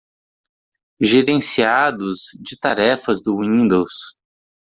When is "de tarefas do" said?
2.43-3.35